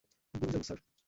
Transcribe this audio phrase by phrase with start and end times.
[0.33, 0.79] Gunjan- sir!